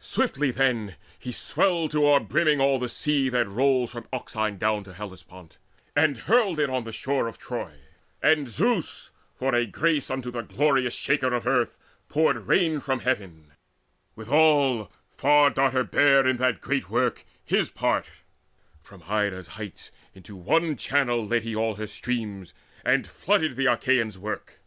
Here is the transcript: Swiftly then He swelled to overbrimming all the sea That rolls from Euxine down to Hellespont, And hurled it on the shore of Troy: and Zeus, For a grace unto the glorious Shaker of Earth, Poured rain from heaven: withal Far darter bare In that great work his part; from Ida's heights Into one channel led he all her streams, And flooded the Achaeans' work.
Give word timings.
Swiftly 0.00 0.50
then 0.50 0.96
He 1.18 1.30
swelled 1.30 1.90
to 1.90 2.06
overbrimming 2.08 2.62
all 2.62 2.78
the 2.78 2.88
sea 2.88 3.28
That 3.28 3.46
rolls 3.46 3.92
from 3.92 4.06
Euxine 4.10 4.56
down 4.56 4.84
to 4.84 4.94
Hellespont, 4.94 5.58
And 5.94 6.16
hurled 6.16 6.58
it 6.58 6.70
on 6.70 6.84
the 6.84 6.92
shore 6.92 7.28
of 7.28 7.36
Troy: 7.36 7.72
and 8.22 8.48
Zeus, 8.48 9.10
For 9.34 9.54
a 9.54 9.66
grace 9.66 10.10
unto 10.10 10.30
the 10.30 10.40
glorious 10.40 10.94
Shaker 10.94 11.34
of 11.34 11.46
Earth, 11.46 11.76
Poured 12.08 12.46
rain 12.46 12.80
from 12.80 13.00
heaven: 13.00 13.52
withal 14.14 14.90
Far 15.14 15.50
darter 15.50 15.84
bare 15.84 16.26
In 16.26 16.38
that 16.38 16.62
great 16.62 16.88
work 16.88 17.26
his 17.44 17.68
part; 17.68 18.06
from 18.80 19.02
Ida's 19.06 19.46
heights 19.60 19.90
Into 20.14 20.36
one 20.36 20.78
channel 20.78 21.22
led 21.26 21.42
he 21.42 21.54
all 21.54 21.74
her 21.74 21.86
streams, 21.86 22.54
And 22.82 23.06
flooded 23.06 23.56
the 23.56 23.66
Achaeans' 23.66 24.18
work. 24.18 24.58